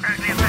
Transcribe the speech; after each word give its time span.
Right, 0.00 0.41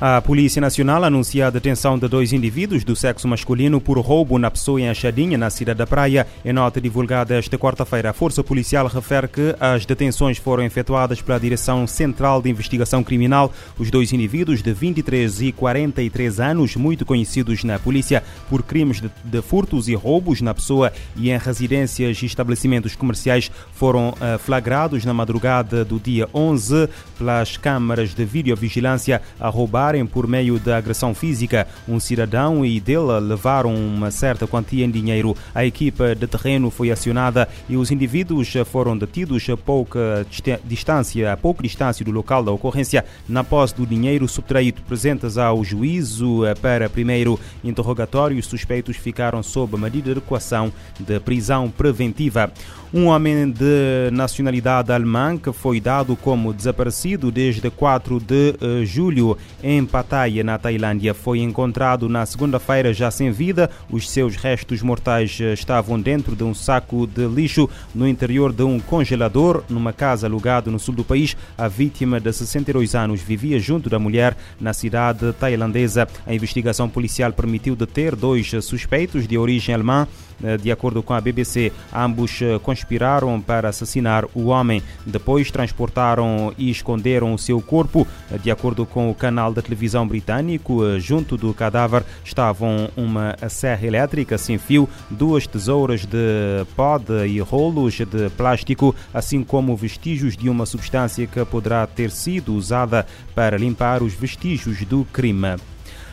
A 0.00 0.22
Polícia 0.22 0.60
Nacional 0.60 1.02
anuncia 1.02 1.48
a 1.48 1.50
detenção 1.50 1.98
de 1.98 2.06
dois 2.06 2.32
indivíduos 2.32 2.84
do 2.84 2.94
sexo 2.94 3.26
masculino 3.26 3.80
por 3.80 3.98
roubo 3.98 4.38
na 4.38 4.48
pessoa 4.48 4.80
em 4.80 4.88
Achadinha, 4.88 5.36
na 5.36 5.50
cidade 5.50 5.78
da 5.78 5.88
Praia. 5.88 6.24
Em 6.44 6.52
nota 6.52 6.80
divulgada 6.80 7.34
esta 7.34 7.58
quarta-feira, 7.58 8.10
a 8.10 8.12
Força 8.12 8.44
Policial 8.44 8.86
refere 8.86 9.26
que 9.26 9.56
as 9.58 9.84
detenções 9.84 10.38
foram 10.38 10.62
efetuadas 10.62 11.20
pela 11.20 11.40
Direção 11.40 11.84
Central 11.84 12.40
de 12.40 12.48
Investigação 12.48 13.02
Criminal. 13.02 13.52
Os 13.76 13.90
dois 13.90 14.12
indivíduos 14.12 14.62
de 14.62 14.72
23 14.72 15.42
e 15.42 15.50
43 15.50 16.38
anos, 16.38 16.76
muito 16.76 17.04
conhecidos 17.04 17.64
na 17.64 17.76
polícia 17.80 18.22
por 18.48 18.62
crimes 18.62 19.00
de, 19.00 19.10
de 19.24 19.42
furtos 19.42 19.88
e 19.88 19.96
roubos 19.96 20.40
na 20.40 20.54
pessoa 20.54 20.92
e 21.16 21.28
em 21.28 21.38
residências 21.38 22.22
e 22.22 22.26
estabelecimentos 22.26 22.94
comerciais, 22.94 23.50
foram 23.72 24.10
uh, 24.10 24.38
flagrados 24.38 25.04
na 25.04 25.12
madrugada 25.12 25.84
do 25.84 25.98
dia 25.98 26.28
11 26.32 26.88
pelas 27.18 27.56
câmaras 27.56 28.14
de 28.14 28.24
videovigilância 28.24 29.20
a 29.40 29.48
roubar 29.48 29.87
por 30.10 30.26
meio 30.26 30.58
da 30.58 30.76
agressão 30.76 31.14
física 31.14 31.66
um 31.88 31.98
cidadão 31.98 32.64
e 32.64 32.78
dele 32.78 33.18
levaram 33.20 33.74
uma 33.74 34.10
certa 34.10 34.46
quantia 34.46 34.84
em 34.84 34.90
dinheiro. 34.90 35.34
A 35.54 35.64
equipa 35.64 36.14
de 36.14 36.26
terreno 36.26 36.70
foi 36.70 36.90
acionada 36.90 37.48
e 37.68 37.76
os 37.76 37.90
indivíduos 37.90 38.52
foram 38.66 38.96
detidos 38.96 39.48
a 39.48 39.56
pouca 39.56 40.26
distância, 40.64 41.32
a 41.32 41.36
pouca 41.36 41.62
distância 41.62 42.04
do 42.04 42.10
local 42.10 42.44
da 42.44 42.52
ocorrência, 42.52 43.04
na 43.28 43.42
posse 43.42 43.74
do 43.74 43.86
dinheiro 43.86 44.28
subtraído. 44.28 44.82
Presentes 44.82 45.38
ao 45.38 45.64
juízo 45.64 46.42
para 46.60 46.90
primeiro 46.90 47.40
interrogatório, 47.64 48.38
os 48.38 48.46
suspeitos 48.46 48.96
ficaram 48.96 49.42
sob 49.42 49.76
medida 49.78 50.12
de 50.12 50.18
equação 50.18 50.70
de 51.00 51.18
prisão 51.20 51.70
preventiva. 51.70 52.52
Um 52.92 53.08
homem 53.08 53.50
de 53.50 54.10
nacionalidade 54.10 54.90
alemã 54.90 55.36
que 55.36 55.52
foi 55.52 55.78
dado 55.78 56.16
como 56.16 56.54
desaparecido 56.54 57.30
desde 57.30 57.68
4 57.68 58.18
de 58.18 58.54
uh, 58.62 58.86
julho 58.86 59.36
em 59.62 59.84
Pattaya, 59.84 60.42
na 60.42 60.56
Tailândia, 60.56 61.12
foi 61.12 61.40
encontrado 61.40 62.08
na 62.08 62.24
segunda-feira 62.24 62.94
já 62.94 63.10
sem 63.10 63.30
vida. 63.30 63.68
Os 63.90 64.08
seus 64.08 64.36
restos 64.36 64.80
mortais 64.80 65.38
eh, 65.38 65.52
estavam 65.52 66.00
dentro 66.00 66.34
de 66.34 66.42
um 66.44 66.54
saco 66.54 67.06
de 67.06 67.26
lixo 67.26 67.68
no 67.94 68.08
interior 68.08 68.54
de 68.54 68.62
um 68.62 68.80
congelador 68.80 69.62
numa 69.68 69.92
casa 69.92 70.26
alugada 70.26 70.70
no 70.70 70.78
sul 70.78 70.94
do 70.94 71.04
país. 71.04 71.36
A 71.58 71.68
vítima 71.68 72.18
de 72.18 72.32
62 72.32 72.94
anos 72.94 73.20
vivia 73.20 73.60
junto 73.60 73.90
da 73.90 73.98
mulher 73.98 74.34
na 74.58 74.72
cidade 74.72 75.30
tailandesa. 75.34 76.08
A 76.26 76.32
investigação 76.32 76.88
policial 76.88 77.34
permitiu 77.34 77.76
deter 77.76 78.16
dois 78.16 78.50
suspeitos 78.62 79.28
de 79.28 79.36
origem 79.36 79.74
alemã 79.74 80.08
eh, 80.42 80.56
de 80.56 80.70
acordo 80.70 81.02
com 81.02 81.12
a 81.12 81.20
BBC, 81.20 81.72
ambos 81.92 82.40
eh, 82.40 82.58
conspiraram 82.78 83.40
para 83.40 83.68
assassinar 83.68 84.24
o 84.34 84.46
homem. 84.46 84.82
Depois 85.04 85.50
transportaram 85.50 86.52
e 86.56 86.70
esconderam 86.70 87.34
o 87.34 87.38
seu 87.38 87.60
corpo. 87.60 88.06
De 88.42 88.50
acordo 88.50 88.86
com 88.86 89.10
o 89.10 89.14
canal 89.14 89.52
da 89.52 89.60
televisão 89.60 90.06
britânico, 90.06 90.98
junto 91.00 91.36
do 91.36 91.52
cadáver 91.52 92.04
estavam 92.24 92.88
uma 92.96 93.36
serra 93.48 93.86
elétrica 93.86 94.38
sem 94.38 94.58
fio, 94.58 94.88
duas 95.10 95.46
tesouras 95.46 96.04
de 96.04 96.64
poda 96.76 97.26
e 97.26 97.40
rolos 97.40 97.94
de 97.94 98.30
plástico, 98.36 98.94
assim 99.12 99.42
como 99.42 99.76
vestígios 99.76 100.36
de 100.36 100.48
uma 100.48 100.66
substância 100.66 101.26
que 101.26 101.44
poderá 101.44 101.86
ter 101.86 102.10
sido 102.10 102.54
usada 102.54 103.06
para 103.34 103.58
limpar 103.58 104.02
os 104.02 104.14
vestígios 104.14 104.84
do 104.84 105.04
crime. 105.12 105.56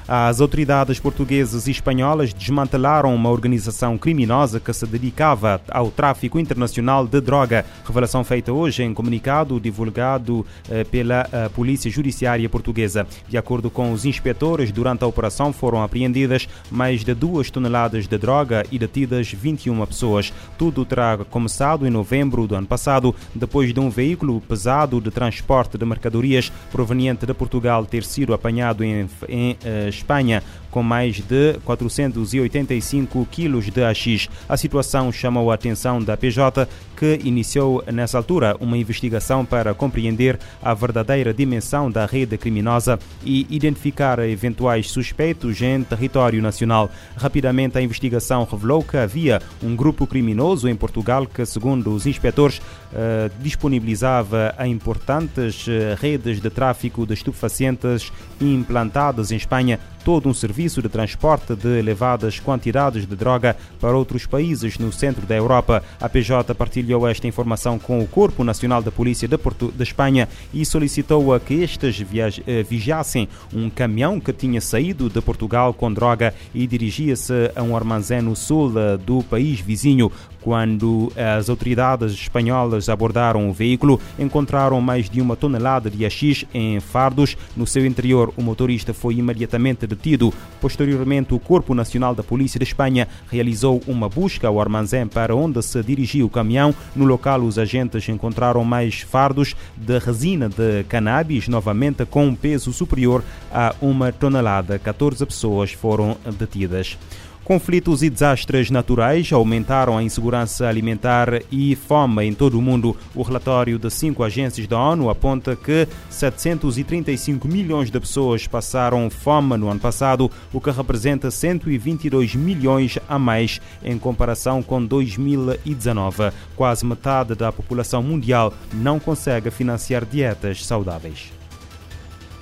As 0.08 0.40
autoridades 0.40 1.00
portuguesas 1.00 1.66
e 1.68 1.72
espanholas 1.72 2.32
desmantelaram 2.32 3.14
uma 3.16 3.32
organização 3.32 3.98
criminosa 3.98 4.60
que 4.60 4.72
se 4.72 4.86
dedicava 4.86 5.60
ao 5.68 5.90
tráfico 5.90 6.40
internacional 6.40 7.08
de 7.08 7.20
droga. 7.20 7.66
Revelação 7.84 8.24
feita 8.24 8.54
hoje 8.54 8.84
em 8.84 8.94
comunicado 8.94 9.60
divulgado 9.60 10.46
eh, 10.70 10.84
pela 10.84 11.28
eh, 11.32 11.50
Polícia 11.50 11.90
Judiciária 11.90 12.48
Portuguesa. 12.48 13.08
De 13.28 13.36
acordo 13.36 13.72
com 13.72 13.92
os 13.92 14.06
inspetores, 14.06 14.72
durante 14.72 15.04
a 15.04 15.08
operação 15.08 15.52
foram 15.52 15.82
apreendidas 15.82 16.48
mais 16.70 17.04
de 17.04 17.16
duas 17.16 17.50
toneladas 17.50 18.08
de 18.08 18.18
droga 18.18 18.64
e 18.72 18.78
detidas 18.78 19.32
21 19.32 19.84
pessoas. 19.88 20.32
Tudo 20.56 20.86
terá 20.86 21.18
começado 21.32 21.88
em 21.88 21.90
novembro 21.90 22.46
do 22.46 22.54
ano 22.54 22.68
passado, 22.68 23.16
depois 23.34 23.74
de 23.74 23.80
um 23.80 23.90
veículo 23.90 24.40
pesado 24.40 25.02
de 25.02 25.10
transporte 25.10 25.80
de 25.80 25.86
mercadorias 25.86 26.52
proveniente 26.72 27.26
de 27.26 27.34
Portugal 27.34 27.88
ter 27.88 28.04
sido 28.04 28.36
apanhado 28.36 28.84
em, 28.84 29.10
em 29.28 29.58
eh, 29.66 29.90
Espanha 29.96 30.44
com 30.76 30.84
mais 30.84 31.22
de 31.22 31.54
485 31.64 33.26
quilos 33.32 33.72
de 33.72 33.82
AX. 33.82 34.28
A 34.50 34.58
situação 34.58 35.10
chamou 35.10 35.50
a 35.50 35.56
atenção 35.56 36.04
da 36.04 36.18
PJ, 36.18 36.68
que 36.98 37.22
iniciou 37.24 37.82
nessa 37.94 38.18
altura 38.18 38.58
uma 38.60 38.78
investigação 38.78 39.46
para 39.46 39.74
compreender 39.74 40.38
a 40.62 40.74
verdadeira 40.74 41.34
dimensão 41.34 41.90
da 41.90 42.06
rede 42.06 42.38
criminosa 42.38 43.00
e 43.24 43.48
identificar 43.50 44.20
eventuais 44.20 44.92
suspeitos 44.92 45.62
em 45.62 45.82
território 45.82 46.42
nacional. 46.42 46.92
Rapidamente, 47.16 47.78
a 47.78 47.82
investigação 47.82 48.44
revelou 48.44 48.84
que 48.84 48.98
havia 48.98 49.42
um 49.64 49.78
grupo 49.78 50.06
criminoso 50.06 50.68
em 50.68 50.76
Portugal 50.76 51.26
que, 51.26 51.46
segundo 51.46 51.94
os 51.94 52.06
inspetores, 52.06 52.62
eh, 52.94 53.32
disponibilizava 53.40 54.54
a 54.58 54.68
importantes 54.68 55.68
eh, 55.70 55.96
redes 55.98 56.42
de 56.42 56.50
tráfico 56.50 57.06
de 57.06 57.14
estupefacientes 57.14 58.12
implantadas 58.42 59.32
em 59.32 59.38
Espanha 59.38 59.80
todo 60.06 60.30
um 60.30 60.34
serviço 60.36 60.84
de 60.84 60.88
transporte 60.88 61.56
de 61.56 61.80
elevadas 61.80 62.40
quantidades 62.40 63.08
de 63.08 63.16
droga 63.16 63.58
para 63.82 63.98
outros 63.98 64.28
países 64.28 64.78
no 64.78 64.94
centro 64.94 65.26
da 65.26 65.36
Europa. 65.36 65.84
A 66.00 66.08
PJ 66.08 66.54
partilhou 66.54 67.08
esta 67.08 67.28
informação 67.28 67.80
com 67.80 68.00
o 68.00 68.08
Corpo 68.08 68.44
Nacional 68.44 68.84
da 68.84 68.92
Polícia 68.92 69.28
de, 69.28 69.36
Porto, 69.36 69.74
de 69.76 69.82
Espanha 69.82 70.30
e 70.54 70.64
solicitou 70.64 71.34
a 71.34 71.40
que 71.40 71.56
estes 71.56 72.06
eh, 72.46 72.62
vigiassem 72.62 73.28
um 73.52 73.68
caminhão 73.68 74.20
que 74.20 74.32
tinha 74.32 74.62
saído 74.62 75.10
de 75.10 75.20
Portugal 75.22 75.74
com 75.74 75.92
droga 75.92 76.36
e 76.54 76.68
dirigia-se 76.68 77.34
a 77.56 77.64
um 77.64 77.76
armazém 77.76 78.22
no 78.22 78.36
sul 78.36 78.72
eh, 78.80 78.98
do 78.98 79.24
país 79.24 79.60
vizinho. 79.60 80.12
Quando 80.46 81.12
as 81.16 81.50
autoridades 81.50 82.12
espanholas 82.12 82.88
abordaram 82.88 83.50
o 83.50 83.54
veículo, 83.54 84.00
encontraram 84.20 84.80
mais 84.80 85.10
de 85.10 85.20
uma 85.20 85.36
tonelada 85.36 85.90
de 85.90 86.06
AX 86.06 86.46
em 86.54 86.80
fardos. 86.80 87.36
No 87.58 87.66
seu 87.66 87.84
interior, 87.84 88.32
o 88.38 88.44
motorista 88.44 88.94
foi 88.94 89.16
imediatamente 89.16 89.88
detido. 89.96 90.34
Posteriormente, 90.62 91.34
o 91.34 91.40
Corpo 91.40 91.74
Nacional 91.74 92.14
da 92.14 92.24
Polícia 92.24 92.60
de 92.60 92.64
Espanha 92.64 93.08
realizou 93.30 93.82
uma 93.88 94.10
busca 94.10 94.48
ao 94.48 94.60
armazém 94.60 95.08
para 95.08 95.36
onde 95.36 95.62
se 95.62 95.82
dirigiu 95.84 96.26
o 96.26 96.30
caminhão. 96.30 96.74
No 96.96 97.06
local, 97.06 97.42
os 97.42 97.58
agentes 97.58 98.08
encontraram 98.10 98.64
mais 98.64 99.02
fardos 99.02 99.56
de 99.76 99.98
resina 100.00 100.50
de 100.50 100.84
cannabis, 100.90 101.48
novamente 101.48 102.06
com 102.06 102.28
um 102.28 102.36
peso 102.36 102.74
superior 102.74 103.24
a 103.52 103.76
uma 103.82 104.12
tonelada. 104.12 104.80
14 104.80 105.26
pessoas 105.26 105.72
foram 105.72 106.18
detidas. 106.38 106.98
Conflitos 107.46 108.02
e 108.02 108.10
desastres 108.10 108.72
naturais 108.72 109.32
aumentaram 109.32 109.96
a 109.96 110.02
insegurança 110.02 110.68
alimentar 110.68 111.44
e 111.52 111.76
fome 111.76 112.26
em 112.26 112.34
todo 112.34 112.58
o 112.58 112.62
mundo. 112.62 112.98
O 113.14 113.22
relatório 113.22 113.78
de 113.78 113.88
cinco 113.92 114.24
agências 114.24 114.66
da 114.66 114.80
ONU 114.80 115.12
aponta 115.12 115.56
que 115.56 115.88
735 116.10 117.48
milhões 117.48 117.92
de 117.92 118.00
pessoas 118.00 118.48
passaram 118.48 119.08
fome 119.12 119.58
no 119.58 119.70
ano 119.70 119.80
passado, 119.80 120.32
o 120.52 120.60
que 120.60 120.72
representa 120.72 121.30
122 121.30 122.34
milhões 122.34 122.98
a 123.08 123.20
mais 123.20 123.62
em 123.84 124.00
comparação 124.00 124.64
com 124.64 124.84
2019. 124.84 126.32
Quase 126.56 126.84
metade 126.84 127.36
da 127.36 127.52
população 127.52 128.02
mundial 128.02 128.52
não 128.74 129.00
consegue 129.00 129.52
financiar 129.52 130.04
dietas 130.04 130.66
saudáveis. 130.66 131.32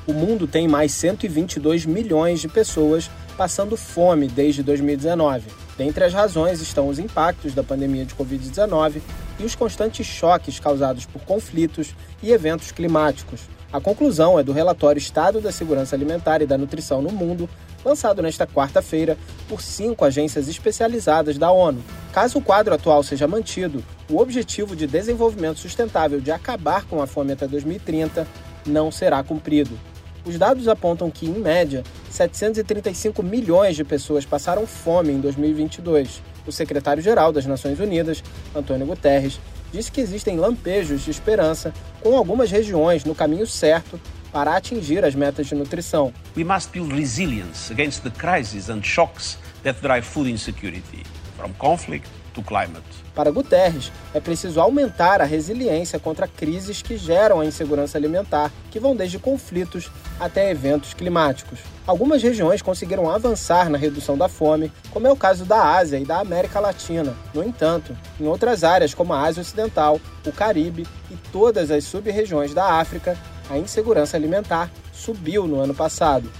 O 0.07 0.13
mundo 0.13 0.47
tem 0.47 0.65
mais 0.65 0.93
122 0.93 1.85
milhões 1.85 2.39
de 2.39 2.47
pessoas 2.47 3.09
passando 3.37 3.75
fome 3.75 4.27
desde 4.27 4.63
2019. 4.63 5.49
Dentre 5.77 6.03
as 6.03 6.13
razões 6.13 6.61
estão 6.61 6.87
os 6.87 6.99
impactos 6.99 7.53
da 7.53 7.63
pandemia 7.63 8.05
de 8.05 8.13
Covid-19 8.15 9.01
e 9.39 9.43
os 9.43 9.55
constantes 9.55 10.05
choques 10.05 10.59
causados 10.59 11.05
por 11.05 11.21
conflitos 11.23 11.95
e 12.21 12.31
eventos 12.31 12.71
climáticos. 12.71 13.41
A 13.71 13.81
conclusão 13.81 14.39
é 14.39 14.43
do 14.43 14.51
relatório 14.51 14.99
Estado 14.99 15.41
da 15.41 15.51
Segurança 15.51 15.95
Alimentar 15.95 16.43
e 16.43 16.45
da 16.45 16.59
Nutrição 16.59 17.01
no 17.01 17.11
Mundo, 17.11 17.49
lançado 17.83 18.21
nesta 18.21 18.45
quarta-feira 18.45 19.17
por 19.49 19.63
cinco 19.63 20.05
agências 20.05 20.47
especializadas 20.47 21.39
da 21.39 21.51
ONU. 21.51 21.83
Caso 22.13 22.37
o 22.37 22.41
quadro 22.41 22.75
atual 22.75 23.01
seja 23.01 23.27
mantido, 23.27 23.83
o 24.07 24.19
Objetivo 24.19 24.75
de 24.75 24.85
Desenvolvimento 24.85 25.59
Sustentável 25.59 26.21
de 26.21 26.31
acabar 26.31 26.85
com 26.85 27.01
a 27.01 27.07
fome 27.07 27.33
até 27.33 27.47
2030 27.47 28.27
não 28.67 28.91
será 28.91 29.23
cumprido. 29.23 29.77
Os 30.23 30.37
dados 30.37 30.67
apontam 30.67 31.09
que, 31.09 31.25
em 31.25 31.33
média, 31.33 31.83
735 32.13 33.23
milhões 33.23 33.75
de 33.75 33.83
pessoas 33.83 34.23
passaram 34.23 34.67
fome 34.67 35.11
em 35.11 35.19
2022. 35.19 36.21
O 36.45 36.51
secretário-geral 36.51 37.31
das 37.31 37.47
Nações 37.47 37.79
Unidas, 37.79 38.23
Antônio 38.55 38.85
Guterres, 38.85 39.39
disse 39.71 39.91
que 39.91 39.99
existem 39.99 40.37
lampejos 40.37 41.01
de 41.01 41.09
esperança 41.09 41.73
com 42.01 42.15
algumas 42.15 42.51
regiões 42.51 43.03
no 43.03 43.15
caminho 43.15 43.47
certo 43.47 43.99
para 44.31 44.55
atingir 44.55 45.03
as 45.03 45.15
metas 45.15 45.47
de 45.47 45.55
nutrição. 45.55 46.13
We 46.37 46.43
must 46.43 46.71
build 46.71 46.93
resilience 46.93 47.73
against 47.73 48.03
the 48.03 48.11
crises 48.11 48.69
and 48.69 48.83
shocks 48.83 49.39
that 49.63 49.81
drive 49.81 50.03
food 50.03 50.29
insecurity, 50.29 51.01
from 51.35 51.51
conflict 51.57 52.07
to 52.33 52.41
climate. 52.41 52.83
Para 53.15 53.31
Guterres, 53.31 53.91
é 54.13 54.19
preciso 54.19 54.59
aumentar 54.59 55.21
a 55.21 55.25
resiliência 55.25 55.99
contra 55.99 56.27
crises 56.27 56.81
que 56.81 56.97
geram 56.97 57.39
a 57.39 57.45
insegurança 57.45 57.97
alimentar, 57.97 58.51
que 58.71 58.79
vão 58.79 58.95
desde 58.95 59.19
conflitos 59.19 59.91
até 60.19 60.49
eventos 60.49 60.93
climáticos. 60.93 61.59
Algumas 61.85 62.23
regiões 62.23 62.61
conseguiram 62.61 63.09
avançar 63.09 63.69
na 63.69 63.77
redução 63.77 64.17
da 64.17 64.27
fome, 64.27 64.71
como 64.89 65.05
é 65.05 65.11
o 65.11 65.15
caso 65.15 65.45
da 65.45 65.75
Ásia 65.75 65.99
e 65.99 66.05
da 66.05 66.19
América 66.19 66.59
Latina. 66.59 67.15
No 67.33 67.43
entanto, 67.43 67.95
em 68.19 68.25
outras 68.25 68.63
áreas, 68.63 68.93
como 68.93 69.13
a 69.13 69.21
Ásia 69.21 69.41
Ocidental, 69.41 69.99
o 70.25 70.31
Caribe 70.31 70.87
e 71.11 71.15
todas 71.31 71.69
as 71.69 71.83
sub-regiões 71.83 72.53
da 72.53 72.79
África, 72.79 73.17
a 73.49 73.57
insegurança 73.57 74.17
alimentar 74.17 74.71
subiu 74.91 75.45
no 75.45 75.59
ano 75.59 75.75
passado. 75.75 76.31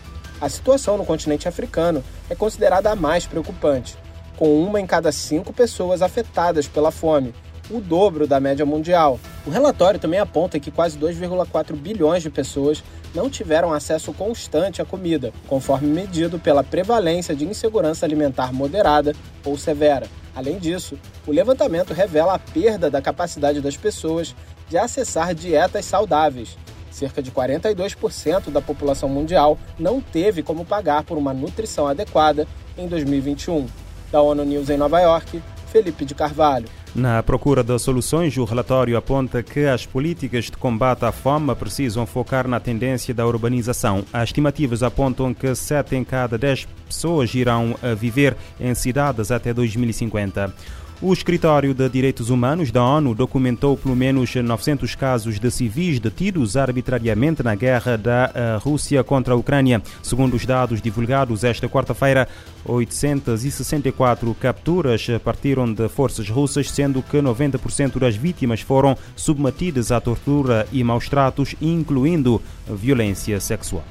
A 0.42 0.50
situação 0.50 0.98
no 0.98 1.06
continente 1.06 1.48
africano 1.48 2.04
é 2.30 2.36
considerada 2.36 2.90
a 2.90 2.95
mais 2.95 3.25
preocupante 3.25 3.98
com 4.38 4.62
uma 4.62 4.80
em 4.80 4.85
cada 4.85 5.12
cinco 5.12 5.53
pessoas 5.53 6.01
afetadas 6.01 6.68
pela 6.68 6.91
fome, 6.91 7.33
o 7.69 7.80
dobro 7.80 8.27
da 8.27 8.39
média 8.39 8.65
mundial. 8.65 9.19
O 9.45 9.50
relatório 9.50 10.00
também 10.00 10.19
aponta 10.19 10.59
que 10.59 10.71
quase 10.71 10.97
2,4 10.97 11.74
bilhões 11.75 12.21
de 12.21 12.30
pessoas 12.30 12.83
não 13.13 13.30
tiveram 13.30 13.71
acesso 13.71 14.12
constante 14.13 14.81
à 14.81 14.85
comida, 14.85 15.31
conforme 15.47 15.88
medido 15.88 16.39
pela 16.39 16.63
prevalência 16.63 17.35
de 17.35 17.45
insegurança 17.45 18.06
alimentar 18.06 18.51
moderada 18.51 19.15
ou 19.45 19.57
severa. 19.57 20.07
Além 20.35 20.57
disso, 20.57 20.97
o 21.27 21.31
levantamento 21.31 21.94
revela 21.94 22.33
a 22.33 22.39
perda 22.39 22.89
da 22.89 23.01
capacidade 23.01 23.62
das 23.62 23.77
pessoas 23.77 24.35
de 24.68 24.77
acessar 24.77 25.35
dietas 25.35 25.85
saudáveis. 25.85 26.57
Cerca 26.89 27.21
de 27.21 27.31
42% 27.31 28.50
da 28.51 28.62
população 28.62 29.09
mundial 29.09 29.57
não 29.77 30.01
teve 30.01 30.41
como 30.41 30.65
pagar 30.65 31.03
por 31.03 31.18
uma 31.18 31.33
nutrição 31.33 31.88
adequada 31.88 32.47
em 32.77 32.88
2021. 32.88 33.82
Da 34.13 34.21
ONU 34.21 34.45
News 34.45 34.69
em 34.69 34.77
Nova 34.77 35.00
York, 35.00 35.42
Felipe 35.71 36.06
de 36.06 36.13
Carvalho. 36.13 36.68
Na 36.94 37.24
procura 37.24 37.63
de 37.63 37.80
soluções, 37.80 38.38
o 38.38 38.44
relatório 38.44 38.95
aponta 38.95 39.42
que 39.42 39.65
as 39.65 39.88
políticas 39.88 40.45
de 40.45 40.51
combate 40.51 41.04
à 41.04 41.12
fome 41.12 41.56
precisam 41.56 42.06
focar 42.06 42.48
na 42.48 42.60
tendência 42.60 43.12
da 43.12 43.25
urbanização. 43.25 44.06
As 44.13 44.30
estimativas 44.30 44.83
apontam 44.83 45.33
que 45.33 45.56
7 45.56 45.95
em 45.95 46.04
cada 46.04 46.38
10 46.38 46.68
pessoas 46.86 47.33
irão 47.33 47.74
viver 47.98 48.38
em 48.60 48.75
cidades 48.75 49.31
até 49.31 49.51
2050. 49.51 50.54
O 51.06 51.12
Escritório 51.12 51.74
de 51.74 51.90
Direitos 51.90 52.30
Humanos 52.30 52.72
da 52.72 52.82
ONU 52.82 53.14
documentou 53.14 53.76
pelo 53.76 53.94
menos 53.94 54.34
900 54.34 54.96
casos 54.96 55.38
de 55.38 55.52
civis 55.52 56.00
detidos 56.00 56.56
arbitrariamente 56.56 57.44
na 57.44 57.56
guerra 57.56 57.98
da 57.98 58.32
eh, 58.34 58.58
Rússia 58.62 59.04
contra 59.04 59.34
a 59.34 59.36
Ucrânia. 59.36 59.84
Segundo 60.02 60.36
os 60.36 60.46
dados 60.46 60.82
divulgados 60.82 61.44
esta 61.44 61.68
quarta-feira, 61.68 62.26
864 62.64 64.34
capturas 64.36 65.06
partiram 65.22 65.74
de 65.74 65.90
forças 65.90 66.30
russas, 66.30 66.72
sendo 66.72 67.04
que 67.04 67.18
90% 67.18 68.00
das 68.00 68.16
vítimas 68.16 68.62
foram 68.62 68.98
submetidas 69.14 69.92
à 69.92 70.00
tortura 70.00 70.66
e 70.72 70.82
maus 70.86 71.10
tratos, 71.10 71.54
incluindo 71.62 72.42
violência 72.66 73.42
sexual. 73.42 73.84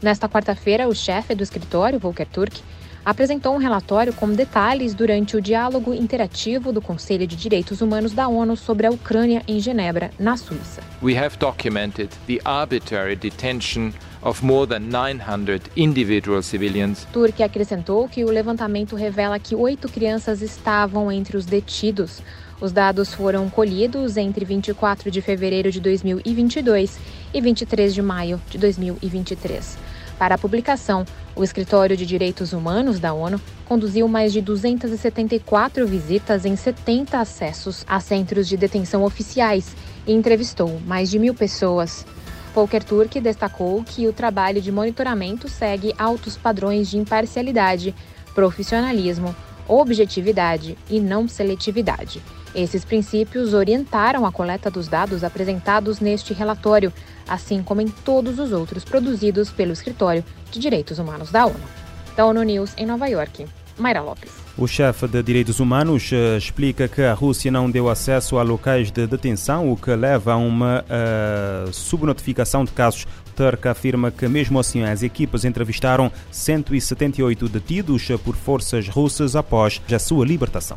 Nesta 0.00 0.30
quarta-feira, 0.30 0.88
o 0.88 0.94
chefe 0.94 1.34
do 1.34 1.42
escritório, 1.42 1.98
Volker 1.98 2.26
Turk, 2.26 2.62
apresentou 3.08 3.54
um 3.54 3.56
relatório 3.56 4.12
com 4.12 4.30
detalhes 4.30 4.92
durante 4.92 5.34
o 5.34 5.40
diálogo 5.40 5.94
interativo 5.94 6.70
do 6.70 6.82
Conselho 6.82 7.26
de 7.26 7.36
Direitos 7.36 7.80
Humanos 7.80 8.12
da 8.12 8.28
ONU 8.28 8.54
sobre 8.54 8.86
a 8.86 8.90
Ucrânia 8.90 9.42
em 9.48 9.58
Genebra, 9.60 10.10
na 10.18 10.36
Suíça. 10.36 10.82
We 11.02 11.16
have 11.16 11.38
documented 11.38 12.10
the 12.26 12.38
arbitrary 12.44 13.16
detention 13.16 13.92
of 14.20 14.44
more 14.44 14.66
than 14.66 14.80
900 14.90 15.70
individual 15.74 16.42
civilians. 16.42 17.06
Turque 17.10 17.42
acrescentou 17.42 18.06
que 18.10 18.22
o 18.24 18.30
levantamento 18.30 18.94
revela 18.94 19.38
que 19.38 19.54
oito 19.54 19.88
crianças 19.88 20.42
estavam 20.42 21.10
entre 21.10 21.34
os 21.38 21.46
detidos. 21.46 22.20
Os 22.60 22.72
dados 22.72 23.14
foram 23.14 23.48
colhidos 23.48 24.18
entre 24.18 24.44
24 24.44 25.10
de 25.10 25.22
fevereiro 25.22 25.72
de 25.72 25.80
2022 25.80 26.98
e 27.32 27.40
23 27.40 27.94
de 27.94 28.02
maio 28.02 28.38
de 28.50 28.58
2023. 28.58 29.78
Para 30.18 30.34
a 30.34 30.38
publicação, 30.38 31.04
o 31.36 31.44
Escritório 31.44 31.96
de 31.96 32.04
Direitos 32.04 32.52
Humanos 32.52 32.98
da 32.98 33.12
ONU 33.12 33.40
conduziu 33.64 34.08
mais 34.08 34.32
de 34.32 34.40
274 34.40 35.86
visitas 35.86 36.44
em 36.44 36.56
70 36.56 37.18
acessos 37.20 37.84
a 37.86 38.00
centros 38.00 38.48
de 38.48 38.56
detenção 38.56 39.04
oficiais 39.04 39.76
e 40.04 40.12
entrevistou 40.12 40.80
mais 40.84 41.08
de 41.08 41.18
mil 41.20 41.34
pessoas. 41.34 42.04
Volker 42.52 42.82
Turk 42.82 43.20
destacou 43.20 43.84
que 43.84 44.08
o 44.08 44.12
trabalho 44.12 44.60
de 44.60 44.72
monitoramento 44.72 45.48
segue 45.48 45.94
altos 45.96 46.36
padrões 46.36 46.90
de 46.90 46.98
imparcialidade, 46.98 47.94
profissionalismo, 48.34 49.36
objetividade 49.68 50.76
e 50.90 50.98
não 50.98 51.28
seletividade. 51.28 52.20
Esses 52.58 52.84
princípios 52.84 53.54
orientaram 53.54 54.26
a 54.26 54.32
coleta 54.32 54.68
dos 54.68 54.88
dados 54.88 55.22
apresentados 55.22 56.00
neste 56.00 56.34
relatório, 56.34 56.92
assim 57.28 57.62
como 57.62 57.80
em 57.80 57.86
todos 57.86 58.40
os 58.40 58.50
outros 58.50 58.84
produzidos 58.84 59.48
pelo 59.48 59.72
Escritório 59.72 60.24
de 60.50 60.58
Direitos 60.58 60.98
Humanos 60.98 61.30
da 61.30 61.46
ONU. 61.46 61.60
Da 62.16 62.26
ONU 62.26 62.42
News 62.42 62.72
em 62.76 62.84
Nova 62.84 63.06
York, 63.06 63.46
Mayra 63.78 64.02
Lopes. 64.02 64.32
O 64.56 64.66
chefe 64.66 65.06
de 65.06 65.22
direitos 65.22 65.60
humanos 65.60 66.10
uh, 66.10 66.36
explica 66.36 66.88
que 66.88 67.02
a 67.02 67.14
Rússia 67.14 67.48
não 67.48 67.70
deu 67.70 67.88
acesso 67.88 68.38
a 68.38 68.42
locais 68.42 68.90
de 68.90 69.06
detenção, 69.06 69.70
o 69.70 69.76
que 69.76 69.94
leva 69.94 70.32
a 70.32 70.36
uma 70.36 70.84
uh, 70.84 71.72
subnotificação 71.72 72.64
de 72.64 72.72
casos. 72.72 73.06
Turk 73.36 73.68
afirma 73.68 74.10
que, 74.10 74.26
mesmo 74.26 74.58
assim, 74.58 74.82
as 74.82 75.04
equipas 75.04 75.44
entrevistaram 75.44 76.10
178 76.32 77.48
detidos 77.48 78.08
por 78.24 78.34
forças 78.34 78.88
russas 78.88 79.36
após 79.36 79.80
a 79.92 79.98
sua 80.00 80.26
libertação. 80.26 80.76